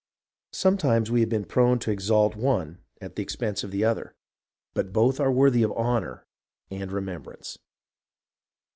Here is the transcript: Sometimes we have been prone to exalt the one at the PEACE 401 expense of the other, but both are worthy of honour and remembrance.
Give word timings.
Sometimes 0.55 1.11
we 1.11 1.19
have 1.19 1.29
been 1.29 1.45
prone 1.45 1.77
to 1.77 1.91
exalt 1.91 2.33
the 2.33 2.39
one 2.39 2.79
at 2.99 3.15
the 3.15 3.23
PEACE 3.23 3.35
401 3.35 3.51
expense 3.51 3.63
of 3.63 3.69
the 3.69 3.83
other, 3.83 4.15
but 4.73 4.91
both 4.91 5.19
are 5.19 5.31
worthy 5.31 5.61
of 5.61 5.71
honour 5.73 6.25
and 6.71 6.91
remembrance. 6.91 7.59